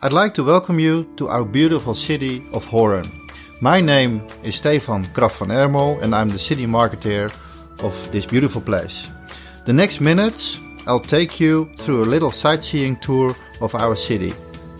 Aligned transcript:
I'd 0.00 0.12
like 0.12 0.32
to 0.34 0.44
welcome 0.44 0.78
you 0.78 1.12
to 1.16 1.26
our 1.26 1.44
beautiful 1.44 1.92
city 1.92 2.46
of 2.52 2.64
Hoorn. 2.66 3.04
My 3.60 3.80
name 3.80 4.22
is 4.44 4.54
Stefan 4.54 5.02
Kraf 5.06 5.40
van 5.40 5.48
Ermel 5.48 6.00
and 6.00 6.14
I'm 6.14 6.28
the 6.28 6.38
city 6.38 6.66
marketeer 6.66 7.26
of 7.82 8.12
this 8.12 8.24
beautiful 8.24 8.60
place. 8.60 9.10
The 9.66 9.72
next 9.72 10.00
minutes 10.00 10.60
I'll 10.86 11.00
take 11.00 11.40
you 11.40 11.64
through 11.78 12.04
a 12.04 12.12
little 12.12 12.30
sightseeing 12.30 12.94
tour 13.00 13.34
of 13.60 13.74
our 13.74 13.96
city. 13.96 14.32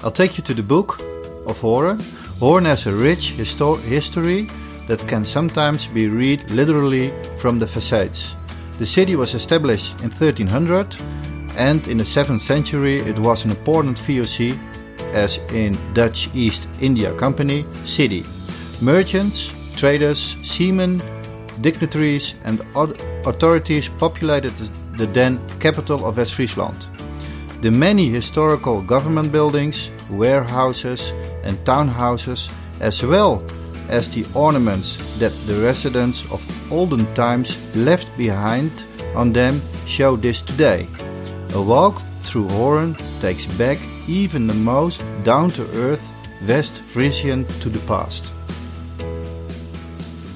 I'll 0.05 0.13
take 0.13 0.39
you 0.39 0.45
to 0.45 0.55
the 0.55 0.63
book 0.63 1.01
of 1.49 1.59
Hoorn. 1.59 1.99
Hoorn 2.39 2.67
has 2.67 2.87
a 2.87 2.95
rich 2.95 3.33
histo- 3.33 3.83
history 3.83 4.47
that 4.87 5.05
can 5.09 5.25
sometimes 5.25 5.89
be 5.89 6.07
read 6.07 6.49
literally 6.53 7.13
from 7.39 7.59
the 7.59 7.67
facades. 7.67 8.37
The 8.79 8.87
city 8.87 9.17
was 9.17 9.35
established 9.35 10.01
in 10.05 10.11
1300 10.11 10.95
and 11.57 11.89
in 11.89 11.99
the 11.99 12.05
7th 12.05 12.43
century 12.43 12.99
it 12.99 13.19
was 13.19 13.45
an 13.45 13.51
important 13.51 13.99
VOC 13.99 14.57
as 15.13 15.39
in 15.53 15.77
Dutch 15.95 16.29
East 16.35 16.69
India 16.81 17.15
Company 17.15 17.65
city. 17.85 18.25
Merchants, 18.81 19.53
traders, 19.77 20.37
seamen, 20.43 21.01
dignitaries 21.61 22.35
and 22.45 22.61
authorities 23.27 23.89
populated 23.99 24.53
the 24.97 25.07
then 25.07 25.41
capital 25.61 26.07
of 26.07 26.17
West 26.17 26.35
Friesland. 26.35 26.87
The 27.63 27.71
many 27.71 28.09
historical 28.09 28.83
government 28.83 29.33
buildings, 29.33 29.91
warehouses 30.11 31.13
and 31.43 31.57
townhouses 31.67 32.53
as 32.81 33.03
well 33.03 33.43
as 33.89 34.11
the 34.11 34.25
ornaments 34.35 35.19
that 35.19 35.33
the 35.47 35.61
residents 35.63 36.25
of 36.31 36.41
olden 36.71 37.07
times 37.15 37.57
left 37.75 38.17
behind 38.17 38.71
on 39.15 39.33
them 39.33 39.61
show 39.87 40.17
this 40.17 40.43
today. 40.43 40.87
A 41.55 41.63
walk 41.63 42.03
through 42.23 42.49
Hoorn 42.49 42.95
takes 43.21 43.47
back 43.57 43.79
even 44.09 44.47
the 44.47 44.55
most 44.55 45.03
down 45.23 45.51
to 45.51 45.63
earth 45.75 46.13
West 46.47 46.83
Frisian 46.83 47.45
to 47.61 47.69
the 47.69 47.81
past. 47.87 48.25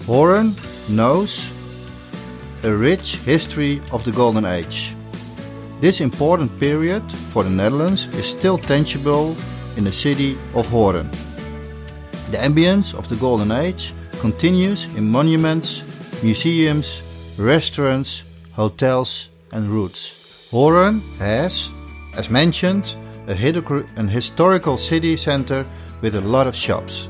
Hoorn 0.06 0.55
knows 0.89 1.51
a 2.65 2.70
rich 2.70 3.17
history 3.25 3.81
of 3.91 4.05
the 4.05 4.12
Golden 4.12 4.45
Age. 4.45 4.95
This 5.81 6.00
important 6.00 6.59
period 6.61 7.03
for 7.33 7.43
the 7.43 7.50
Netherlands 7.50 8.06
is 8.15 8.27
still 8.27 8.59
tangible 8.59 9.34
in 9.77 9.84
the 9.84 9.93
city 9.93 10.37
of 10.55 10.69
Hoorn. 10.69 11.11
The 12.31 12.39
ambience 12.39 12.95
of 12.95 13.09
the 13.09 13.17
Golden 13.17 13.50
Age 13.50 13.93
continues 14.20 14.84
in 14.97 15.09
monuments, 15.09 15.83
museums, 16.23 17.03
restaurants, 17.37 18.25
hotels, 18.53 19.31
and 19.53 19.69
routes. 19.69 20.15
Hoorn 20.50 21.00
has, 21.19 21.70
as 22.17 22.31
mentioned, 22.31 22.97
a, 23.28 23.84
an 23.97 24.09
historical 24.09 24.77
city 24.77 25.17
center 25.17 25.65
with 26.01 26.15
a 26.15 26.20
lot 26.20 26.47
of 26.47 26.56
shops. 26.56 27.09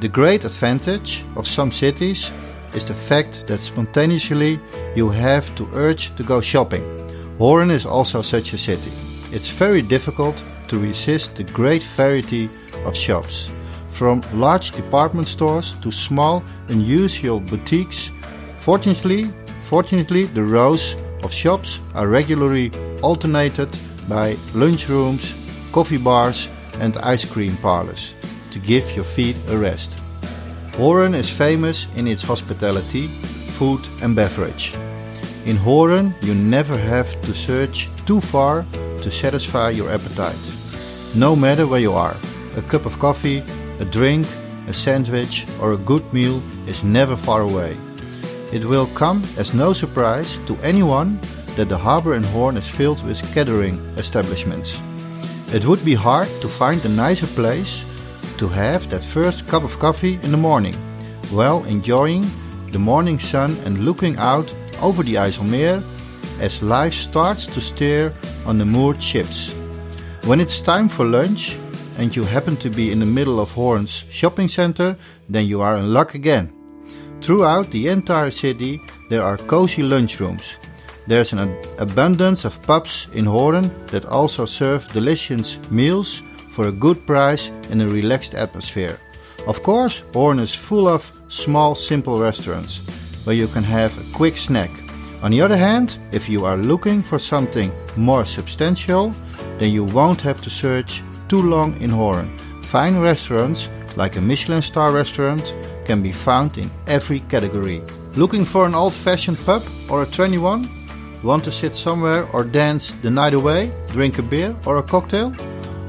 The 0.00 0.08
great 0.08 0.44
advantage 0.44 1.24
of 1.36 1.46
some 1.46 1.70
cities 1.70 2.30
is 2.74 2.84
the 2.84 2.94
fact 2.94 3.46
that 3.46 3.60
spontaneously 3.60 4.58
you 4.96 5.08
have 5.10 5.54
to 5.54 5.68
urge 5.74 6.14
to 6.16 6.22
go 6.22 6.40
shopping. 6.40 6.82
Hoorn 7.38 7.70
is 7.70 7.86
also 7.86 8.22
such 8.22 8.52
a 8.52 8.58
city. 8.58 8.90
It's 9.32 9.48
very 9.48 9.82
difficult 9.82 10.42
to 10.68 10.78
resist 10.78 11.36
the 11.36 11.44
great 11.44 11.82
variety 11.82 12.48
of 12.84 12.96
shops. 12.96 13.50
From 13.90 14.22
large 14.34 14.72
department 14.72 15.28
stores 15.28 15.78
to 15.80 15.92
small 15.92 16.42
unusual 16.68 17.40
boutiques, 17.40 18.10
fortunately, 18.60 19.24
fortunately 19.64 20.24
the 20.24 20.42
rows 20.42 20.96
of 21.22 21.32
shops 21.32 21.80
are 21.94 22.08
regularly 22.08 22.70
alternated 23.02 23.68
by 24.08 24.34
lunchrooms, 24.54 25.34
coffee 25.72 25.98
bars 25.98 26.48
and 26.80 26.96
ice 26.98 27.24
cream 27.24 27.56
parlors 27.56 28.14
to 28.50 28.58
give 28.58 28.90
your 28.94 29.04
feet 29.04 29.36
a 29.48 29.56
rest. 29.56 29.98
Hoorn 30.76 31.14
is 31.14 31.28
famous 31.28 31.86
in 31.96 32.06
its 32.06 32.22
hospitality, 32.22 33.06
food 33.58 33.80
and 34.02 34.16
beverage. 34.16 34.74
In 35.44 35.56
Hoorn 35.56 36.14
you 36.22 36.34
never 36.34 36.76
have 36.76 37.20
to 37.22 37.32
search 37.32 37.88
too 38.06 38.20
far 38.20 38.64
to 39.02 39.10
satisfy 39.10 39.70
your 39.70 39.90
appetite. 39.90 40.44
No 41.14 41.36
matter 41.36 41.66
where 41.66 41.80
you 41.80 41.92
are, 41.92 42.16
a 42.56 42.62
cup 42.62 42.86
of 42.86 42.98
coffee, 42.98 43.42
a 43.80 43.84
drink, 43.84 44.26
a 44.68 44.72
sandwich 44.72 45.44
or 45.60 45.72
a 45.72 45.76
good 45.78 46.04
meal 46.12 46.40
is 46.66 46.84
never 46.84 47.16
far 47.16 47.42
away. 47.42 47.76
It 48.52 48.64
will 48.64 48.86
come 48.94 49.22
as 49.36 49.54
no 49.54 49.72
surprise 49.72 50.38
to 50.46 50.56
anyone 50.62 51.18
that 51.56 51.68
the 51.68 51.76
harbor 51.76 52.14
in 52.14 52.22
Hoorn 52.22 52.56
is 52.56 52.68
filled 52.68 53.04
with 53.06 53.22
catering 53.34 53.76
establishments. 53.96 54.78
It 55.52 55.66
would 55.66 55.84
be 55.84 55.94
hard 55.94 56.28
to 56.40 56.48
find 56.48 56.82
a 56.84 56.88
nicer 56.88 57.26
place 57.26 57.84
to 58.38 58.48
have 58.48 58.88
that 58.88 59.04
first 59.04 59.46
cup 59.48 59.62
of 59.62 59.78
coffee 59.78 60.14
in 60.22 60.30
the 60.30 60.36
morning, 60.36 60.74
while 61.30 61.64
enjoying 61.64 62.24
the 62.70 62.78
morning 62.78 63.18
sun 63.18 63.56
and 63.64 63.84
looking 63.84 64.16
out 64.16 64.52
over 64.80 65.02
the 65.02 65.14
IJsselmeer 65.14 65.82
as 66.40 66.62
life 66.62 66.94
starts 66.94 67.46
to 67.46 67.60
stir 67.60 68.12
on 68.46 68.58
the 68.58 68.64
moored 68.64 69.02
ships. 69.02 69.54
When 70.24 70.40
it's 70.40 70.60
time 70.60 70.88
for 70.88 71.04
lunch 71.04 71.56
and 71.98 72.16
you 72.16 72.24
happen 72.24 72.56
to 72.56 72.70
be 72.70 72.90
in 72.90 73.00
the 73.00 73.06
middle 73.06 73.38
of 73.38 73.52
Hoorn's 73.52 74.04
shopping 74.10 74.48
center, 74.48 74.96
then 75.28 75.46
you 75.46 75.60
are 75.60 75.76
in 75.76 75.92
luck 75.92 76.14
again. 76.14 76.50
Throughout 77.20 77.70
the 77.70 77.88
entire 77.88 78.30
city, 78.30 78.80
there 79.10 79.22
are 79.22 79.36
cozy 79.36 79.82
lunchrooms 79.82 80.56
there's 81.06 81.32
an 81.32 81.56
abundance 81.78 82.44
of 82.44 82.60
pubs 82.62 83.08
in 83.14 83.24
Hoorn 83.24 83.70
that 83.88 84.06
also 84.06 84.46
serve 84.46 84.86
delicious 84.92 85.58
meals 85.70 86.22
for 86.52 86.68
a 86.68 86.72
good 86.72 87.06
price 87.06 87.50
in 87.70 87.80
a 87.80 87.88
relaxed 87.88 88.34
atmosphere. 88.34 88.98
Of 89.46 89.62
course, 89.62 90.02
Hoorn 90.12 90.38
is 90.38 90.54
full 90.54 90.88
of 90.88 91.10
small, 91.28 91.74
simple 91.74 92.20
restaurants 92.20 92.80
where 93.24 93.36
you 93.36 93.48
can 93.48 93.64
have 93.64 93.96
a 93.98 94.16
quick 94.16 94.36
snack. 94.36 94.70
On 95.22 95.30
the 95.30 95.40
other 95.40 95.56
hand, 95.56 95.98
if 96.12 96.28
you 96.28 96.44
are 96.44 96.56
looking 96.56 97.02
for 97.02 97.18
something 97.18 97.72
more 97.96 98.24
substantial, 98.24 99.12
then 99.58 99.72
you 99.72 99.84
won't 99.84 100.20
have 100.20 100.40
to 100.42 100.50
search 100.50 101.02
too 101.28 101.42
long 101.42 101.80
in 101.80 101.90
Hoorn. 101.90 102.36
Fine 102.62 103.00
restaurants, 103.00 103.68
like 103.96 104.16
a 104.16 104.20
Michelin 104.20 104.62
star 104.62 104.92
restaurant, 104.92 105.54
can 105.84 106.02
be 106.02 106.12
found 106.12 106.58
in 106.58 106.70
every 106.86 107.20
category. 107.20 107.82
Looking 108.16 108.44
for 108.44 108.66
an 108.66 108.74
old 108.74 108.94
fashioned 108.94 109.38
pub 109.44 109.62
or 109.90 110.02
a 110.02 110.06
trendy 110.06 110.40
one? 110.40 110.81
Want 111.22 111.44
to 111.44 111.52
sit 111.52 111.76
somewhere 111.76 112.26
or 112.32 112.42
dance 112.42 112.90
the 112.90 113.10
night 113.10 113.32
away, 113.32 113.70
drink 113.88 114.18
a 114.18 114.22
beer 114.22 114.56
or 114.66 114.78
a 114.78 114.82
cocktail? 114.82 115.32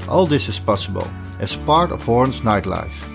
All 0.08 0.26
this 0.26 0.48
is 0.48 0.60
possible 0.60 1.06
as 1.40 1.56
part 1.56 1.90
of 1.90 2.04
Hoorn's 2.04 2.42
nightlife. 2.42 3.10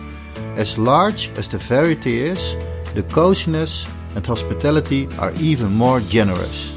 As 0.58 0.78
large 0.78 1.30
as 1.38 1.48
the 1.48 1.58
variety 1.58 2.20
is, 2.20 2.56
the 2.94 3.04
coziness 3.04 3.90
and 4.18 4.28
hospitality 4.28 5.08
are 5.18 5.32
even 5.40 5.72
more 5.72 6.02
generous. 6.02 6.76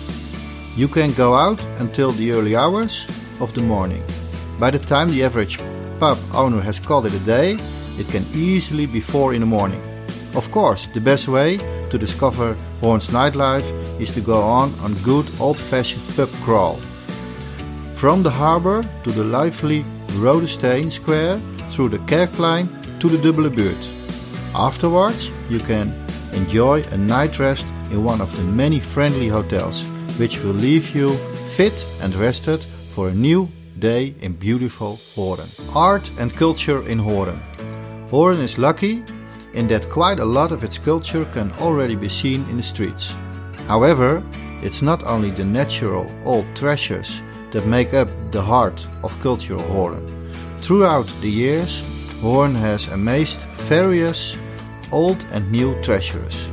You 0.76 0.86
can 0.86 1.12
go 1.14 1.34
out 1.34 1.60
until 1.80 2.12
the 2.12 2.30
early 2.30 2.54
hours 2.54 3.04
of 3.40 3.52
the 3.52 3.62
morning. 3.62 4.04
By 4.60 4.70
the 4.70 4.78
time 4.78 5.08
the 5.10 5.24
average 5.24 5.58
pub 5.98 6.18
owner 6.34 6.60
has 6.60 6.78
called 6.78 7.06
it 7.06 7.14
a 7.14 7.26
day, 7.26 7.58
it 7.98 8.06
can 8.08 8.24
easily 8.32 8.86
be 8.86 9.00
4 9.00 9.34
in 9.34 9.40
the 9.40 9.46
morning. 9.46 9.82
Of 10.36 10.52
course, 10.52 10.86
the 10.94 11.00
best 11.00 11.26
way 11.26 11.58
to 11.92 11.98
discover 11.98 12.54
Hoorn's 12.80 13.08
nightlife 13.08 13.68
is 14.00 14.10
to 14.14 14.22
go 14.22 14.40
on 14.40 14.72
a 14.82 14.88
good 15.04 15.26
old-fashioned 15.38 16.02
pub 16.16 16.30
crawl. 16.42 16.76
From 17.94 18.22
the 18.22 18.30
harbour 18.30 18.82
to 19.04 19.10
the 19.12 19.24
lively 19.24 19.84
Roode 20.14 20.48
Steen 20.48 20.90
Square, 20.90 21.38
through 21.68 21.90
the 21.90 21.98
Kerkplein 22.10 22.66
to 23.00 23.08
the 23.08 23.18
Dubbele 23.18 23.50
Buurt. 23.54 23.82
Afterwards, 24.54 25.30
you 25.50 25.60
can 25.60 25.92
enjoy 26.32 26.82
a 26.92 26.96
night 26.96 27.38
rest 27.38 27.66
in 27.90 28.04
one 28.04 28.22
of 28.22 28.34
the 28.36 28.42
many 28.44 28.80
friendly 28.80 29.28
hotels, 29.28 29.84
which 30.18 30.40
will 30.42 30.54
leave 30.54 30.94
you 30.94 31.10
fit 31.56 31.86
and 32.00 32.14
rested 32.14 32.66
for 32.88 33.08
a 33.08 33.14
new 33.14 33.48
day 33.78 34.14
in 34.20 34.32
beautiful 34.32 34.98
Hoorn. 35.14 35.48
Art 35.74 36.10
and 36.18 36.32
culture 36.32 36.88
in 36.88 36.98
Hoorn. 36.98 37.38
Hoorn 38.10 38.40
is 38.40 38.56
lucky 38.56 39.02
in 39.54 39.68
that 39.68 39.90
quite 39.90 40.18
a 40.18 40.24
lot 40.24 40.52
of 40.52 40.64
its 40.64 40.78
culture 40.78 41.24
can 41.26 41.52
already 41.60 41.94
be 41.94 42.08
seen 42.08 42.48
in 42.48 42.56
the 42.56 42.62
streets. 42.62 43.14
However, 43.68 44.22
it's 44.62 44.82
not 44.82 45.02
only 45.04 45.30
the 45.30 45.44
natural 45.44 46.10
old 46.24 46.46
treasures 46.54 47.20
that 47.50 47.66
make 47.66 47.94
up 47.94 48.08
the 48.30 48.42
heart 48.42 48.86
of 49.02 49.18
cultural 49.20 49.62
Hoorn. 49.62 50.06
Throughout 50.58 51.12
the 51.20 51.30
years, 51.30 51.82
Hoorn 52.20 52.54
has 52.54 52.88
amazed 52.88 53.40
various 53.68 54.36
old 54.90 55.24
and 55.32 55.50
new 55.50 55.74
treasures. 55.82 56.48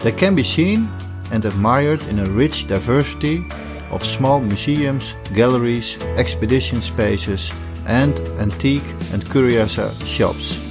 They 0.00 0.12
can 0.12 0.34
be 0.34 0.42
seen 0.42 0.88
and 1.32 1.44
admired 1.44 2.02
in 2.08 2.18
a 2.18 2.26
rich 2.26 2.66
diversity 2.66 3.44
of 3.90 4.04
small 4.04 4.40
museums, 4.40 5.14
galleries, 5.34 5.96
expedition 6.16 6.80
spaces, 6.80 7.50
and 7.86 8.18
antique 8.38 8.94
and 9.12 9.28
curious 9.30 9.78
shops. 10.06 10.63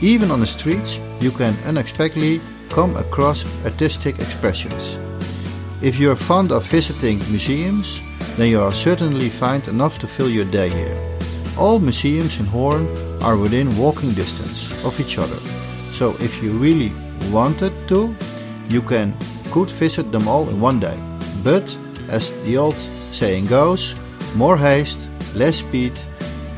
Even 0.00 0.30
on 0.30 0.40
the 0.40 0.46
streets, 0.46 0.98
you 1.20 1.30
can 1.30 1.54
unexpectedly 1.64 2.40
come 2.68 2.96
across 2.96 3.44
artistic 3.64 4.18
expressions. 4.18 4.98
If 5.82 5.98
you 5.98 6.10
are 6.10 6.16
fond 6.16 6.52
of 6.52 6.66
visiting 6.66 7.18
museums, 7.30 8.00
then 8.36 8.48
you 8.50 8.58
will 8.58 8.72
certainly 8.72 9.28
find 9.28 9.66
enough 9.68 9.98
to 9.98 10.06
fill 10.06 10.28
your 10.28 10.46
day 10.46 10.68
here. 10.68 11.14
all 11.56 11.78
museums 11.78 12.38
in 12.38 12.46
Hoorn 12.46 12.86
are 13.22 13.36
within 13.36 13.76
walking 13.76 14.12
distance 14.12 14.84
of 14.84 14.98
each 14.98 15.18
other. 15.18 15.38
So 15.92 16.16
if 16.18 16.42
you 16.42 16.52
really 16.52 16.92
wanted 17.30 17.72
to, 17.88 18.14
you 18.68 18.82
can 18.82 19.14
could 19.50 19.70
visit 19.70 20.10
them 20.10 20.26
all 20.26 20.48
in 20.48 20.60
one 20.60 20.80
day. 20.80 20.98
But 21.44 21.76
as 22.08 22.30
the 22.44 22.56
old 22.56 22.74
saying 22.74 23.46
goes, 23.46 23.94
more 24.34 24.56
haste, 24.56 24.98
less 25.34 25.58
speed, 25.58 25.92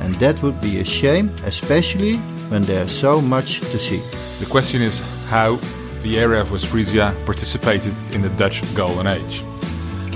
and 0.00 0.14
that 0.14 0.42
would 0.42 0.60
be 0.60 0.78
a 0.78 0.84
shame, 0.84 1.30
especially 1.44 2.18
when 2.48 2.62
there's 2.62 2.92
so 2.92 3.20
much 3.20 3.60
to 3.60 3.78
see. 3.78 3.98
The 4.38 4.46
question 4.50 4.82
is 4.82 5.00
how 5.28 5.56
the 6.02 6.18
area 6.18 6.40
of 6.40 6.52
West 6.52 6.66
Frisia 6.66 7.14
participated 7.24 7.94
in 8.12 8.22
the 8.22 8.28
Dutch 8.30 8.62
Golden 8.74 9.06
Age. 9.06 9.42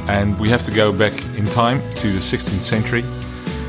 And 0.08 0.38
we 0.38 0.48
have 0.48 0.62
to 0.64 0.70
go 0.70 0.92
back 0.92 1.12
in 1.36 1.44
time 1.44 1.80
to 1.94 2.08
the 2.08 2.18
16th 2.18 2.62
century, 2.62 3.02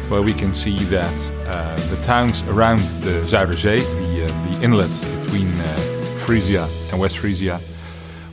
where 0.09 0.21
we 0.21 0.33
can 0.33 0.53
see 0.53 0.77
that 0.85 1.31
uh, 1.47 1.75
the 1.89 2.01
towns 2.03 2.43
around 2.43 2.79
the 3.01 3.21
Zuiderzee, 3.25 3.79
the, 3.79 4.25
uh, 4.25 4.49
the 4.49 4.63
inlet 4.63 4.89
between 5.23 5.47
uh, 5.47 5.65
Frisia 6.25 6.69
and 6.91 6.99
West 6.99 7.17
Frisia, 7.17 7.61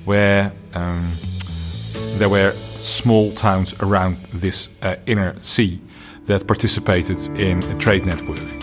where 0.04 0.52
um, 0.74 1.16
there 2.18 2.28
were 2.28 2.52
small 2.76 3.32
towns 3.32 3.74
around 3.80 4.16
this 4.32 4.68
uh, 4.82 4.96
inner 5.06 5.40
sea 5.40 5.80
that 6.26 6.46
participated 6.46 7.18
in 7.38 7.62
a 7.64 7.78
trade 7.78 8.04
network. 8.04 8.57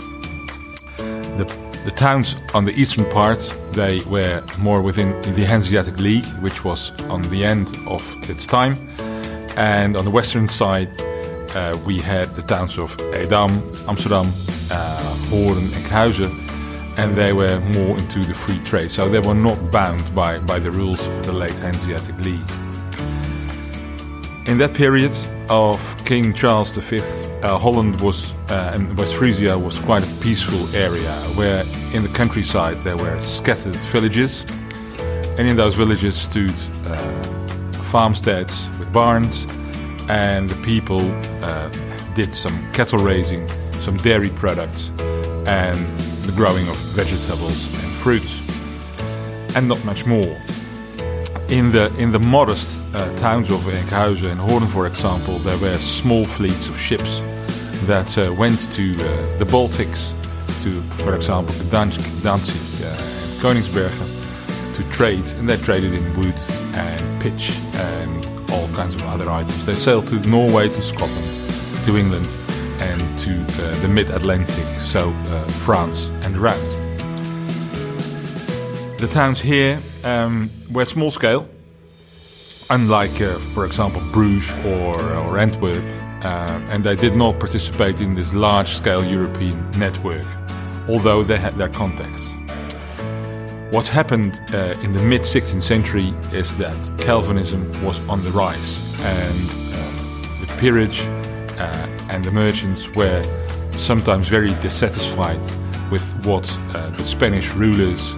The, 1.86 1.92
towns 1.92 2.36
on 2.56 2.66
the 2.66 2.72
eastern 2.72 3.06
part, 3.12 3.40
they 3.74 4.02
were 4.10 4.44
more 4.58 4.82
within 4.82 5.22
the 5.36 5.46
Hanseatic 5.46 6.00
League, 6.00 6.26
which 6.42 6.66
was 6.66 6.92
on 7.10 7.22
the 7.30 7.46
end 7.46 7.68
of 7.86 8.02
its 8.28 8.48
time. 8.48 8.76
And 9.56 9.96
on 9.96 10.04
the 10.04 10.10
western 10.10 10.48
side, 10.48 10.90
uh, 11.56 11.78
we 11.86 12.00
had 12.00 12.28
the 12.30 12.42
towns 12.42 12.80
of 12.80 13.00
Edam, 13.14 13.52
Amsterdam, 13.88 14.34
uh, 14.72 15.16
Hoorn 15.30 15.60
and 15.60 15.70
Enkhuizen, 15.70 16.34
and 16.98 17.16
they 17.16 17.34
were 17.34 17.60
more 17.76 17.96
into 18.00 18.20
the 18.26 18.34
free 18.34 18.60
trade. 18.66 18.90
So 18.90 19.08
they 19.08 19.20
were 19.20 19.36
not 19.36 19.72
bound 19.72 20.04
by, 20.16 20.40
by 20.40 20.58
the 20.58 20.72
rules 20.72 21.08
of 21.08 21.26
the 21.28 21.34
late 21.34 21.60
Hanseatic 21.60 22.18
League. 22.18 22.50
In 24.48 24.58
that 24.58 24.74
period 24.74 25.12
of 25.50 26.06
King 26.06 26.33
Charles 26.33 26.75
V, 26.75 27.00
uh, 27.44 27.57
Holland 27.57 28.01
was 28.01 28.33
uh, 28.50 28.71
and 28.74 28.97
West 28.97 29.15
Frisia 29.15 29.57
was 29.57 29.80
quite 29.80 30.03
a 30.03 30.15
peaceful 30.21 30.68
area 30.75 31.12
where 31.36 31.63
in 31.94 32.03
the 32.03 32.12
countryside 32.13 32.75
there 32.83 32.97
were 32.97 33.21
scattered 33.21 33.75
villages, 33.92 34.44
and 35.38 35.50
in 35.50 35.56
those 35.56 35.75
villages 35.75 36.15
stood 36.15 36.53
uh, 36.86 36.97
farmsteads 37.92 38.69
with 38.80 38.92
barns, 38.92 39.45
and 40.09 40.50
the 40.50 40.65
people 40.65 41.01
uh, 41.44 41.69
did 42.13 42.33
some 42.33 42.53
cattle 42.71 43.00
raising, 43.00 43.48
some 43.80 43.98
dairy 43.98 44.30
products, 44.30 44.89
and 45.45 45.98
the 46.25 46.33
growing 46.36 46.68
of 46.68 46.75
vegetables 46.95 47.65
and 47.83 47.94
fruits, 47.94 48.39
and 49.56 49.68
not 49.68 49.83
much 49.86 50.06
more. 50.06 50.36
In 51.47 51.71
the 51.71 51.94
in 51.97 52.12
the 52.12 52.19
modest 52.19 52.83
uh, 52.94 53.15
towns 53.18 53.51
of 53.51 53.59
Enkhuizen 53.62 54.31
and 54.31 54.42
Hoorn, 54.42 54.65
for 54.68 54.88
example, 54.88 55.38
there 55.39 55.57
were 55.59 55.77
small 55.77 56.25
fleets 56.25 56.69
of 56.69 56.80
ships 56.80 57.21
that 57.86 58.18
uh, 58.18 58.33
went 58.33 58.59
to 58.74 58.94
uh, 58.94 59.38
the 59.38 59.45
Baltics, 59.45 60.12
to, 60.63 60.81
for 61.03 61.15
example, 61.15 61.53
Gdansk, 61.69 62.24
Danzig, 62.24 62.83
uh, 62.83 62.89
and 62.89 63.42
Koningsbergen, 63.42 64.75
to 64.75 64.83
trade, 64.89 65.25
and 65.38 65.47
they 65.47 65.57
traded 65.57 65.94
in 65.94 66.03
wood 66.18 66.36
and 66.74 67.21
pitch 67.21 67.51
and 67.75 68.25
all 68.50 68.68
kinds 68.69 68.95
of 68.95 69.03
other 69.03 69.30
items. 69.30 69.65
They 69.68 69.75
sailed 69.75 70.07
to 70.07 70.15
Norway, 70.27 70.68
to 70.69 70.81
Scotland, 70.81 71.86
to 71.86 71.95
England, 71.95 72.36
and 72.80 73.00
to 73.19 73.31
uh, 73.39 73.81
the 73.81 73.88
mid-Atlantic, 73.88 74.65
so 74.81 75.09
uh, 75.09 75.45
France 75.63 76.09
and 76.24 76.36
around. 76.36 76.75
The 79.06 79.13
towns 79.13 79.40
here 79.40 79.80
um, 80.04 80.50
were 80.72 80.84
small 80.84 81.12
scale, 81.12 81.48
unlike, 82.72 83.22
uh, 83.22 83.38
for 83.54 83.63
example, 83.63 84.02
Bruges 84.12 84.52
or, 84.66 85.00
or 85.00 85.38
Antwerp, 85.38 85.84
uh, 86.25 86.60
and 86.72 86.84
they 86.84 86.96
did 86.96 87.16
not 87.16 87.40
participate 87.40 88.02
in 88.02 88.16
this 88.16 88.34
large 88.34 88.69
scale 88.69 89.06
European 89.06 89.69
network, 89.78 90.25
although 90.90 91.24
they 91.24 91.38
had 91.38 91.54
their 91.54 91.69
contacts. 91.69 92.34
What 93.69 93.88
happened 93.88 94.42
uh, 94.52 94.74
in 94.81 94.92
the 94.92 95.04
mid 95.04 95.22
16th 95.22 95.62
century 95.62 96.12
is 96.31 96.56
that 96.56 96.75
Calvinism 96.98 97.72
was 97.86 98.00
on 98.10 98.24
the 98.24 98.31
rise, 98.31 98.81
and 99.01 99.50
uh, 99.75 100.44
the 100.44 100.51
peerage 100.60 101.01
uh, 101.60 102.08
and 102.10 102.24
the 102.24 102.31
merchants 102.31 102.90
were 102.96 103.22
sometimes 103.74 104.30
very 104.30 104.50
dissatisfied 104.63 105.40
with 105.92 106.04
what 106.25 106.51
uh, 106.74 106.90
the 106.90 107.04
Spanish 107.04 107.54
rulers 107.54 108.16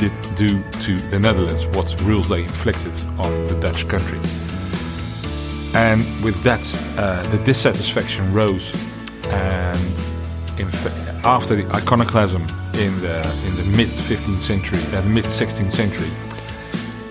did 0.00 0.12
do 0.34 0.62
to 0.80 0.96
the 1.10 1.18
Netherlands, 1.18 1.66
what 1.76 1.94
rules 2.02 2.30
they 2.30 2.42
inflicted 2.42 2.94
on 3.18 3.44
the 3.44 3.58
Dutch 3.60 3.86
country. 3.86 4.18
And 5.74 6.00
with 6.24 6.42
that, 6.42 6.64
uh, 6.96 7.22
the 7.30 7.36
dissatisfaction 7.44 8.32
rose, 8.32 8.72
and 9.24 9.78
after 11.22 11.54
the 11.54 11.66
iconoclasm 11.76 12.42
in 12.74 12.98
the 13.00 13.18
in 13.46 13.52
the 13.60 13.74
mid 13.76 13.88
15th 13.88 14.40
century, 14.40 14.80
uh, 14.96 15.02
mid 15.02 15.26
16th 15.26 15.70
century, 15.70 16.10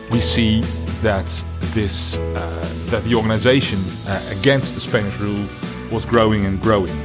we 0.09 0.19
see 0.19 0.61
that 1.03 1.29
this 1.75 2.17
uh, 2.17 2.73
that 2.87 3.03
the 3.03 3.13
organization 3.13 3.79
uh, 4.07 4.35
against 4.39 4.73
the 4.73 4.81
Spanish 4.81 5.17
rule 5.19 5.45
was 5.91 6.07
growing 6.07 6.47
and 6.47 6.59
growing, 6.59 6.97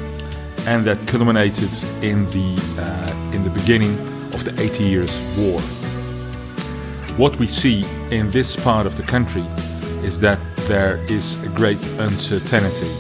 and 0.67 0.85
that 0.87 1.07
culminated 1.07 1.71
in 2.03 2.25
the 2.31 2.57
uh, 2.79 3.35
in 3.35 3.45
the 3.45 3.51
beginning 3.51 4.14
of 4.35 4.45
the 4.45 4.53
Eighty 4.61 4.85
Years' 4.85 5.15
War. 5.39 5.61
What 7.17 7.37
we 7.37 7.47
see 7.47 7.85
in 8.11 8.31
this 8.31 8.57
part 8.57 8.87
of 8.87 8.97
the 8.97 9.05
country 9.05 9.45
is 10.03 10.21
that 10.21 10.39
there 10.69 10.97
is 11.09 11.41
a 11.43 11.49
great 11.49 11.83
uncertainty. 11.99 12.91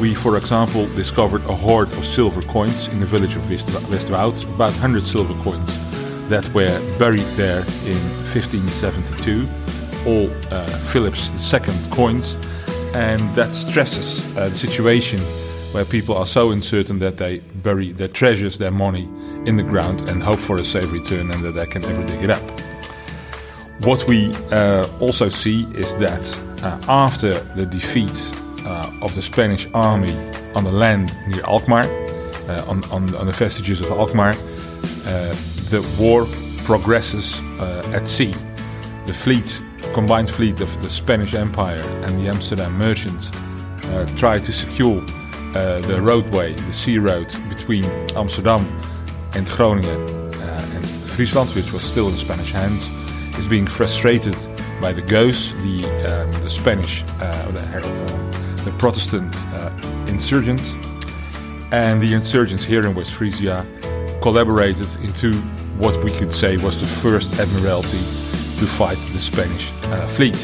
We, 0.00 0.14
for 0.14 0.36
example, 0.36 0.86
discovered 0.94 1.42
a 1.44 1.54
hoard 1.54 1.90
of 1.92 2.04
silver 2.04 2.42
coins 2.42 2.88
in 2.88 3.00
the 3.00 3.06
village 3.06 3.36
of 3.36 3.42
Westwoud, 3.48 4.42
about 4.54 4.70
100 4.72 5.02
silver 5.02 5.34
coins 5.42 5.70
that 6.28 6.48
were 6.52 6.78
buried 6.98 7.26
there 7.36 7.60
in 7.86 7.98
1572, 8.32 9.48
all 10.06 10.28
uh, 10.52 10.66
Philip's 10.92 11.30
II 11.52 11.90
coins, 11.90 12.36
and 12.94 13.20
that 13.34 13.54
stresses 13.54 14.36
uh, 14.36 14.48
the 14.48 14.56
situation 14.56 15.20
where 15.74 15.84
people 15.84 16.16
are 16.16 16.24
so 16.24 16.52
uncertain 16.52 17.00
that 17.00 17.16
they 17.16 17.40
bury 17.40 17.90
their 17.90 18.06
treasures, 18.06 18.58
their 18.58 18.70
money, 18.70 19.08
in 19.44 19.56
the 19.56 19.62
ground 19.62 20.08
and 20.08 20.22
hope 20.22 20.38
for 20.38 20.56
a 20.56 20.64
safe 20.64 20.92
return 20.92 21.28
and 21.32 21.42
that 21.42 21.50
they 21.50 21.66
can 21.66 21.82
never 21.82 22.02
dig 22.04 22.22
it 22.22 22.30
up. 22.30 22.42
What 23.80 24.06
we 24.06 24.32
uh, 24.52 24.86
also 25.00 25.28
see 25.28 25.64
is 25.74 25.96
that 25.96 26.24
uh, 26.62 26.80
after 26.88 27.32
the 27.56 27.66
defeat 27.66 28.14
uh, 28.64 28.88
of 29.02 29.16
the 29.16 29.20
Spanish 29.20 29.66
army 29.74 30.12
on 30.54 30.62
the 30.62 30.70
land 30.70 31.10
near 31.26 31.42
Alkmaar, 31.42 31.82
uh, 31.82 32.64
on, 32.68 32.84
on, 32.84 33.12
on, 33.16 33.26
the 33.26 33.32
vestiges 33.32 33.80
of 33.80 33.90
Alkmaar, 33.90 34.30
uh, 34.30 35.34
the 35.70 35.84
war 35.98 36.24
progresses 36.64 37.40
uh, 37.58 37.90
at 37.92 38.06
sea. 38.06 38.32
The 39.06 39.12
fleet, 39.12 39.60
combined 39.92 40.30
fleet 40.30 40.60
of 40.60 40.80
the 40.82 40.88
Spanish 40.88 41.34
Empire 41.34 41.82
and 42.04 42.24
the 42.24 42.28
Amsterdam 42.28 42.78
merchants, 42.78 43.28
try 44.16 44.38
to 44.38 44.52
secure 44.52 45.04
the 45.54 46.00
roadway, 46.02 46.52
the 46.52 46.72
sea 46.72 46.98
road 46.98 47.34
between 47.48 47.84
Amsterdam 48.16 48.66
and 49.34 49.46
Groningen 49.48 50.08
and 50.42 50.84
Friesland, 51.10 51.50
which 51.50 51.72
was 51.72 51.82
still 51.82 52.08
in 52.08 52.16
Spanish 52.16 52.52
hands, 52.52 52.90
is 53.38 53.46
being 53.46 53.66
frustrated 53.66 54.36
by 54.80 54.92
the 54.92 55.02
Goes, 55.02 55.52
the, 55.62 55.84
um, 56.06 56.30
the 56.42 56.50
Spanish, 56.50 57.04
uh, 57.20 57.50
the, 57.52 58.62
the, 58.64 58.72
Protestant 58.78 59.34
uh, 59.54 59.70
insurgents, 60.08 60.74
and 61.72 62.00
the 62.02 62.12
insurgents 62.12 62.64
here 62.64 62.84
in 62.86 62.94
West 62.94 63.12
Frisia 63.12 63.66
collaborated 64.20 64.88
into 65.02 65.32
what 65.78 66.02
we 66.04 66.10
could 66.12 66.32
say 66.32 66.56
was 66.58 66.80
the 66.80 66.86
first 66.86 67.38
admiralty 67.40 67.98
to 68.58 68.66
fight 68.66 68.98
the 69.12 69.20
Spanish 69.20 69.72
uh, 69.84 70.06
fleet. 70.06 70.36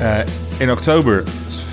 Uh, 0.00 0.24
in 0.60 0.70
October 0.70 1.24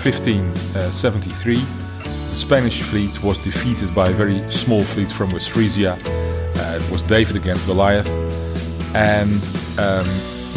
1573, 0.06 1.56
the 1.56 2.36
Spanish 2.36 2.80
fleet 2.82 3.20
was 3.24 3.38
defeated 3.38 3.92
by 3.92 4.08
a 4.08 4.12
very 4.12 4.38
small 4.52 4.84
fleet 4.84 5.10
from 5.10 5.30
West 5.30 5.50
Frisia. 5.50 5.98
Uh, 6.04 6.78
it 6.80 6.90
was 6.92 7.02
David 7.02 7.34
against 7.34 7.66
Goliath, 7.66 8.06
and 8.94 9.42
um, 9.80 10.06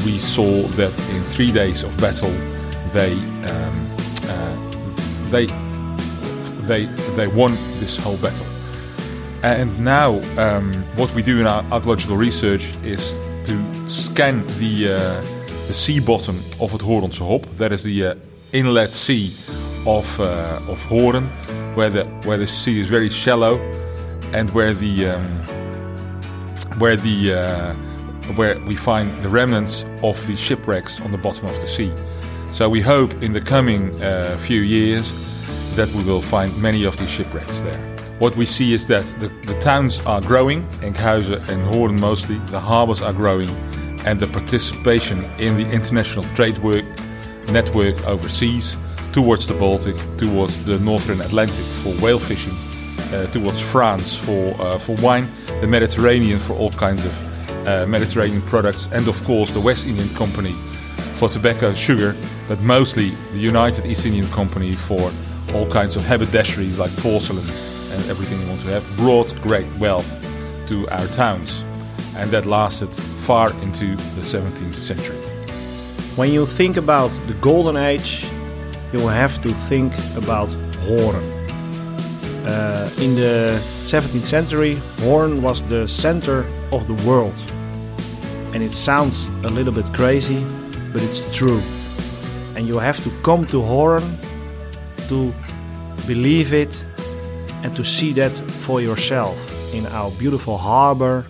we 0.06 0.20
saw 0.20 0.68
that 0.78 0.94
in 1.10 1.24
three 1.24 1.52
days 1.52 1.82
of 1.82 1.98
battle, 1.98 2.30
they 2.94 3.14
um, 3.50 3.92
uh, 4.28 4.56
they 5.32 5.48
they 6.68 6.86
they 7.16 7.26
won 7.26 7.54
this 7.80 7.98
whole 7.98 8.18
battle. 8.18 8.46
And 9.42 9.80
now, 9.80 10.22
um, 10.38 10.74
what 10.96 11.12
we 11.16 11.24
do 11.24 11.40
in 11.40 11.48
our 11.48 11.64
archaeological 11.72 12.18
research 12.18 12.72
is 12.84 13.16
to 13.46 13.90
scan 13.90 14.46
the 14.60 14.94
uh, 14.94 15.68
the 15.68 15.74
sea 15.74 16.00
bottom 16.00 16.44
of 16.60 16.72
het 16.72 16.82
Hoornse 16.82 17.24
Hop. 17.24 17.48
That 17.58 17.72
is 17.72 17.82
the 17.82 18.06
uh, 18.06 18.16
inlet 18.54 18.94
sea 18.94 19.34
of 19.86 20.20
uh, 20.20 20.60
of 20.68 20.82
Hoorn, 20.84 21.26
where 21.76 21.90
the 21.90 22.06
where 22.26 22.38
the 22.38 22.48
sea 22.48 22.80
is 22.80 22.88
very 22.88 23.10
shallow, 23.10 23.58
and 24.34 24.50
where 24.52 24.74
the 24.74 25.10
um, 25.10 25.42
where 26.80 26.96
the 26.96 27.34
uh, 27.34 27.74
where 28.36 28.60
we 28.66 28.76
find 28.76 29.22
the 29.22 29.30
remnants 29.30 29.86
of 30.04 30.26
the 30.28 30.36
shipwrecks 30.36 31.02
on 31.02 31.12
the 31.12 31.18
bottom 31.18 31.46
of 31.48 31.60
the 31.62 31.68
sea. 31.68 31.92
So 32.54 32.68
we 32.68 32.82
hope 32.82 33.14
in 33.24 33.34
the 33.34 33.42
coming 33.42 34.02
uh, 34.02 34.38
few 34.38 34.62
years 34.62 35.12
that 35.76 35.90
we 35.94 36.04
will 36.04 36.22
find 36.22 36.56
many 36.62 36.84
of 36.84 36.98
these 36.98 37.10
shipwrecks 37.10 37.60
there. 37.62 37.78
What 38.20 38.36
we 38.36 38.46
see 38.46 38.74
is 38.74 38.88
that 38.88 39.06
the, 39.22 39.28
the 39.46 39.58
towns 39.62 40.06
are 40.06 40.20
growing, 40.22 40.64
Enkhuizen 40.82 41.48
and 41.48 41.62
Hoorn 41.74 42.02
mostly, 42.02 42.38
the 42.48 42.60
harbors 42.60 43.02
are 43.02 43.14
growing, 43.14 43.50
and 44.06 44.20
the 44.20 44.28
participation 44.28 45.24
in 45.38 45.56
the 45.56 45.70
international 45.72 46.26
trade 46.36 46.58
work 46.58 46.84
network 47.52 48.06
overseas 48.08 48.82
towards 49.12 49.46
the 49.48 49.54
Baltic, 49.56 49.98
towards 50.18 50.64
the 50.66 50.80
northern 50.80 51.22
Atlantic 51.22 51.66
for 51.84 51.90
whale 52.04 52.20
fishing, 52.20 52.54
uh, 53.14 53.26
towards 53.28 53.60
France 53.60 54.16
for, 54.16 54.56
uh, 54.62 54.78
for 54.78 54.96
wine, 55.02 55.30
the 55.62 55.68
Mediterranean 55.68 56.40
for 56.40 56.54
all 56.54 56.72
kinds 56.72 57.06
of 57.06 57.68
uh, 57.68 57.86
Mediterranean 57.86 58.42
products, 58.44 58.88
and 58.92 59.08
of 59.08 59.24
course 59.24 59.52
the 59.52 59.60
West 59.60 59.88
Indian 59.88 60.10
Company 60.10 60.54
for 61.20 61.28
tobacco, 61.28 61.68
and 61.68 61.78
sugar, 61.78 62.16
but 62.48 62.62
mostly 62.62 63.10
the 63.34 63.40
United 63.40 63.86
East 63.86 64.06
Indian 64.06 64.28
Company 64.30 64.74
for 64.74 65.12
all 65.54 65.70
kinds 65.70 65.98
of 65.98 66.04
haberdasheries 66.04 66.78
like 66.78 66.96
porcelain 66.98 67.46
and 67.92 68.10
everything 68.10 68.40
you 68.42 68.48
want 68.48 68.62
to 68.62 68.68
have, 68.68 68.86
brought 68.96 69.36
great 69.42 69.68
wealth 69.78 70.08
to 70.68 70.88
our 70.90 71.08
towns. 71.08 71.62
And 72.16 72.32
that 72.32 72.46
lasted 72.46 72.94
far 72.94 73.52
into 73.62 73.96
the 73.96 74.22
17th 74.22 74.76
century. 74.76 75.29
When 76.20 76.34
you 76.34 76.46
think 76.46 76.76
about 76.76 77.12
the 77.28 77.34
Golden 77.36 77.78
Age, 77.78 78.26
you 78.92 79.08
have 79.08 79.42
to 79.42 79.54
think 79.54 79.94
about 80.18 80.50
Hoorn. 80.84 81.24
Uh, 82.46 82.90
in 83.00 83.16
the 83.16 83.58
17th 83.86 84.26
century, 84.26 84.82
Hoorn 84.98 85.42
was 85.42 85.64
the 85.70 85.88
center 85.88 86.46
of 86.74 86.88
the 86.88 87.08
world. 87.08 87.40
And 88.54 88.62
it 88.62 88.74
sounds 88.74 89.28
a 89.46 89.50
little 89.50 89.72
bit 89.72 89.94
crazy, 89.94 90.44
but 90.92 91.02
it's 91.02 91.24
true. 91.34 91.62
And 92.58 92.68
you 92.68 92.80
have 92.80 93.02
to 93.06 93.10
come 93.24 93.46
to 93.46 93.62
Hoorn 93.62 94.04
to 95.08 95.34
believe 96.06 96.52
it 96.52 96.84
and 97.64 97.74
to 97.78 97.86
see 97.86 98.12
that 98.20 98.34
for 98.66 98.82
yourself 98.82 99.38
in 99.74 99.86
our 99.86 100.12
beautiful 100.12 100.58
harbor, 100.58 101.26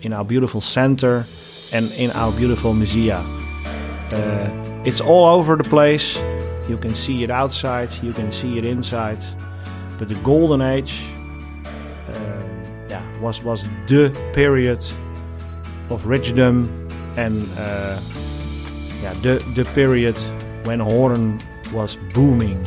in 0.00 0.14
our 0.14 0.24
beautiful 0.24 0.62
center, 0.62 1.26
and 1.74 1.92
in 1.92 2.10
our 2.12 2.32
beautiful 2.32 2.72
museum. 2.72 3.39
Uh, 4.12 4.82
it's 4.84 5.00
all 5.00 5.26
over 5.26 5.56
the 5.56 5.68
place. 5.68 6.16
You 6.68 6.78
can 6.78 6.94
see 6.94 7.24
it 7.24 7.30
outside, 7.30 7.92
you 8.02 8.12
can 8.12 8.30
see 8.30 8.58
it 8.58 8.64
inside. 8.64 9.18
But 9.98 10.08
the 10.08 10.14
golden 10.16 10.62
age 10.62 11.02
uh, 11.64 12.42
yeah, 12.88 13.20
was, 13.20 13.42
was 13.42 13.68
the 13.86 14.10
period 14.32 14.78
of 15.90 16.04
richdom 16.04 16.68
and 17.16 17.42
uh, 17.58 18.00
yeah, 19.02 19.12
the, 19.22 19.44
the 19.54 19.68
period 19.74 20.16
when 20.64 20.80
Hoorn 20.80 21.40
was 21.72 21.96
booming. 22.14 22.64